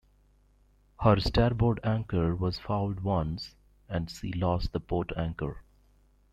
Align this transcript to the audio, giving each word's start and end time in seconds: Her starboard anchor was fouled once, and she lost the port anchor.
Her 1.01 1.19
starboard 1.19 1.79
anchor 1.83 2.35
was 2.35 2.57
fouled 2.57 3.01
once, 3.01 3.53
and 3.87 4.09
she 4.09 4.33
lost 4.33 4.71
the 4.73 4.79
port 4.79 5.11
anchor. 5.15 5.61